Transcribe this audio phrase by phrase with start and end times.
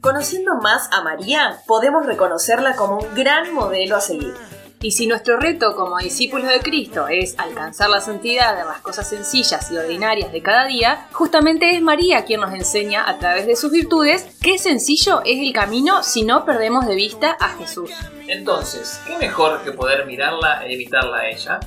[0.00, 4.34] Conociendo más a María, podemos reconocerla como un gran modelo a seguir.
[4.82, 9.08] Y si nuestro reto como discípulos de Cristo es alcanzar la santidad en las cosas
[9.08, 13.56] sencillas y ordinarias de cada día, justamente es María quien nos enseña a través de
[13.56, 17.90] sus virtudes qué sencillo es el camino si no perdemos de vista a Jesús.
[18.28, 21.60] Entonces, ¿qué mejor que poder mirarla e imitarla a ella?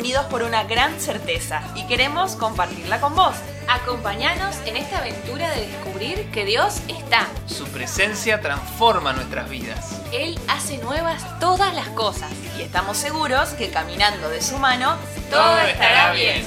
[0.00, 3.34] Unidos por una gran certeza y queremos compartirla con vos.
[3.68, 7.28] Acompáñanos en esta aventura de descubrir que Dios está.
[7.46, 10.00] Su presencia transforma nuestras vidas.
[10.10, 12.32] Él hace nuevas todas las cosas.
[12.58, 14.96] Y estamos seguros que caminando de su mano,
[15.30, 16.46] Todo estará bien.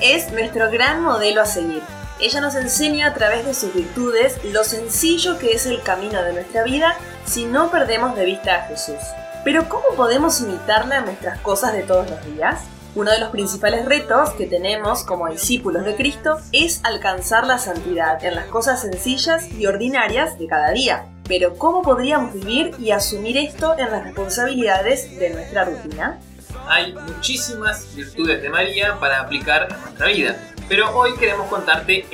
[0.00, 1.82] Es nuestro gran modelo a seguir.
[2.20, 6.34] Ella nos enseña a través de sus virtudes lo sencillo que es el camino de
[6.34, 9.00] nuestra vida si no perdemos de vista a Jesús.
[9.44, 12.60] Pero ¿cómo podemos imitarla en nuestras cosas de todos los días?
[12.94, 18.24] Uno de los principales retos que tenemos como discípulos de Cristo es alcanzar la santidad
[18.24, 21.06] en las cosas sencillas y ordinarias de cada día.
[21.26, 26.20] Pero ¿cómo podríamos vivir y asumir esto en las responsabilidades de nuestra rutina?
[26.68, 30.36] Hay muchísimas virtudes de María para aplicar en nuestra vida,
[30.68, 32.06] pero hoy queremos contarte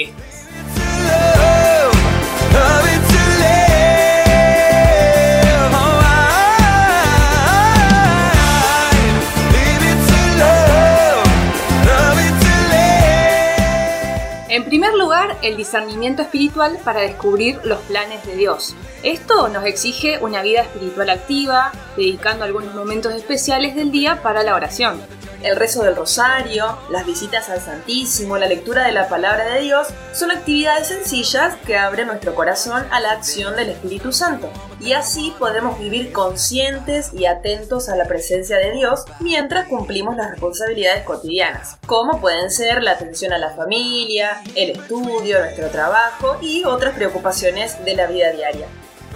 [14.53, 18.77] En primer lugar, el discernimiento espiritual para descubrir los planes de Dios.
[19.03, 24.55] Esto nos exige una vida espiritual activa, dedicando algunos momentos especiales del día para la
[24.55, 25.01] oración.
[25.43, 29.89] El rezo del rosario, las visitas al Santísimo, la lectura de la palabra de Dios
[30.13, 34.51] son actividades sencillas que abren nuestro corazón a la acción del Espíritu Santo.
[34.83, 40.33] Y así podemos vivir conscientes y atentos a la presencia de Dios mientras cumplimos las
[40.33, 46.65] responsabilidades cotidianas, como pueden ser la atención a la familia, el estudio, nuestro trabajo y
[46.65, 48.67] otras preocupaciones de la vida diaria.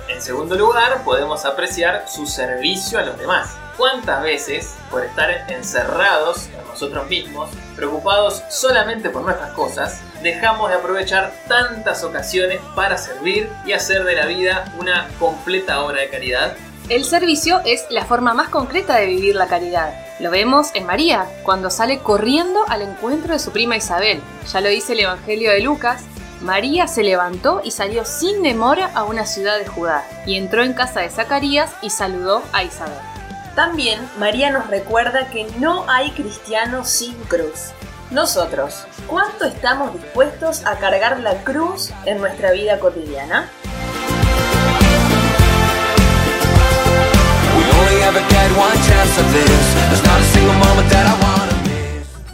[0.08, 3.65] En segundo lugar, podemos apreciar su servicio a los demás.
[3.76, 10.76] ¿Cuántas veces, por estar encerrados en nosotros mismos, preocupados solamente por nuestras cosas, dejamos de
[10.76, 16.56] aprovechar tantas ocasiones para servir y hacer de la vida una completa obra de caridad?
[16.88, 19.92] El servicio es la forma más concreta de vivir la caridad.
[20.20, 24.22] Lo vemos en María, cuando sale corriendo al encuentro de su prima Isabel.
[24.50, 26.02] Ya lo dice el Evangelio de Lucas.
[26.40, 30.72] María se levantó y salió sin demora a una ciudad de Judá, y entró en
[30.72, 33.15] casa de Zacarías y saludó a Isabel.
[33.56, 37.70] También María nos recuerda que no hay cristiano sin cruz.
[38.10, 43.48] Nosotros, ¿cuánto estamos dispuestos a cargar la cruz en nuestra vida cotidiana?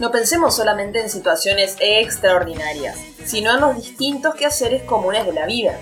[0.01, 5.77] No pensemos solamente en situaciones extraordinarias, sino en los distintos quehaceres comunes de la vida.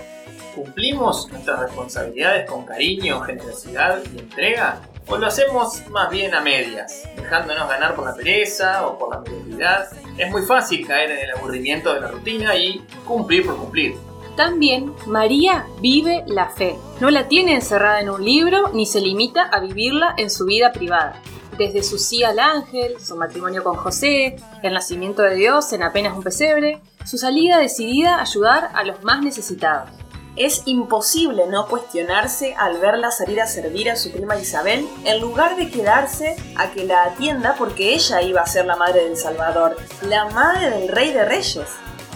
[0.54, 4.80] ¿Cumplimos nuestras responsabilidades con cariño, generosidad y entrega?
[5.08, 9.20] ¿O lo hacemos más bien a medias, dejándonos ganar por la pereza o por la
[9.20, 9.88] mediocridad?
[10.16, 13.96] Es muy fácil caer en el aburrimiento de la rutina y cumplir por cumplir.
[14.36, 16.76] También María vive la fe.
[17.00, 20.72] No la tiene encerrada en un libro ni se limita a vivirla en su vida
[20.72, 21.20] privada.
[21.58, 26.16] Desde su sí al ángel, su matrimonio con José, el nacimiento de Dios en apenas
[26.16, 29.90] un pesebre, su salida decidida a ayudar a los más necesitados.
[30.34, 35.56] Es imposible no cuestionarse al verla salir a servir a su prima Isabel en lugar
[35.56, 39.76] de quedarse a que la atienda porque ella iba a ser la madre del Salvador,
[40.08, 41.68] la madre del Rey de Reyes.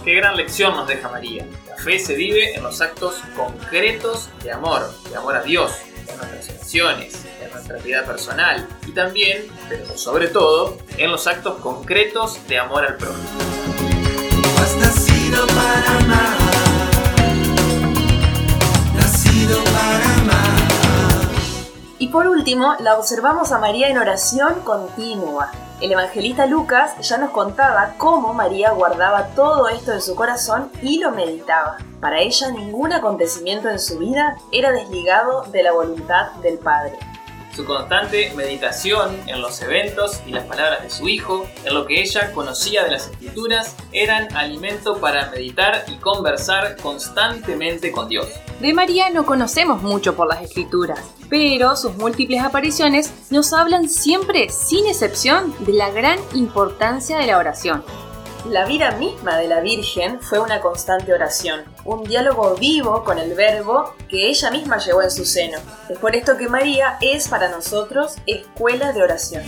[0.02, 1.46] Qué gran lección nos deja María.
[1.68, 5.72] La fe se vive en los actos concretos de amor, de amor a Dios,
[6.08, 11.58] en nuestras oraciones, en nuestra vida personal y también, pero sobre todo, en los actos
[11.58, 13.28] concretos de amor al prójimo.
[14.58, 16.45] Has nacido para amar.
[22.16, 25.50] Por último, la observamos a María en oración continua.
[25.82, 30.98] El evangelista Lucas ya nos contaba cómo María guardaba todo esto en su corazón y
[30.98, 31.76] lo meditaba.
[32.00, 36.98] Para ella ningún acontecimiento en su vida era desligado de la voluntad del Padre.
[37.56, 42.02] Su constante meditación en los eventos y las palabras de su hijo, en lo que
[42.02, 48.28] ella conocía de las escrituras, eran alimento para meditar y conversar constantemente con Dios.
[48.60, 51.00] De María no conocemos mucho por las escrituras,
[51.30, 57.38] pero sus múltiples apariciones nos hablan siempre, sin excepción, de la gran importancia de la
[57.38, 57.82] oración.
[58.50, 63.34] La vida misma de la Virgen fue una constante oración, un diálogo vivo con el
[63.34, 65.58] Verbo que ella misma llevó en su seno.
[65.88, 69.42] Es por esto que María es para nosotros escuela de oración.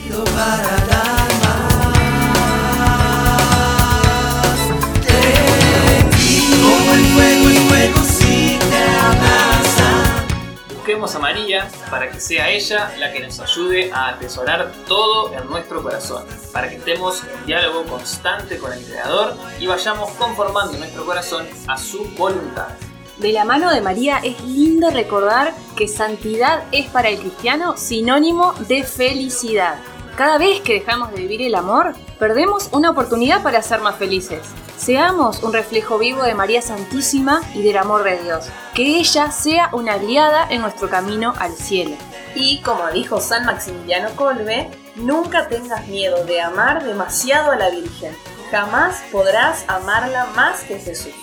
[10.98, 15.80] A María para que sea ella la que nos ayude a atesorar todo en nuestro
[15.80, 21.46] corazón, para que estemos en diálogo constante con el Creador y vayamos conformando nuestro corazón
[21.68, 22.70] a su voluntad.
[23.16, 28.54] De la mano de María es lindo recordar que santidad es para el cristiano sinónimo
[28.66, 29.78] de felicidad.
[30.18, 34.40] Cada vez que dejamos de vivir el amor, perdemos una oportunidad para ser más felices.
[34.76, 38.46] Seamos un reflejo vivo de María Santísima y del amor de Dios.
[38.74, 41.94] Que ella sea una aliada en nuestro camino al cielo.
[42.34, 48.12] Y como dijo San Maximiliano Colbe, nunca tengas miedo de amar demasiado a la Virgen.
[48.50, 51.14] Jamás podrás amarla más que Jesús.